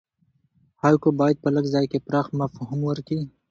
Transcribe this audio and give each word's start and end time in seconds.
هایکو 0.81 1.09
باید 1.19 1.37
په 1.43 1.49
لږ 1.55 1.65
ځای 1.73 1.85
کښي 1.91 1.99
پراخ 2.07 2.27
مفهوم 2.39 2.79
ورکي. 2.85 3.19